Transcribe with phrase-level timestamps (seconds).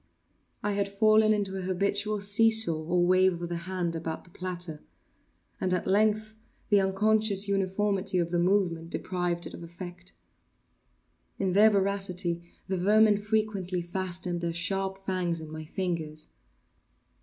[0.63, 4.31] I had fallen into an habitual see saw, or wave of the hand about the
[4.31, 4.81] platter;
[5.59, 6.33] and, at length,
[6.69, 10.13] the unconscious uniformity of the movement deprived it of effect.
[11.37, 16.29] In their voracity the vermin frequently fastened their sharp fangs in my fingers.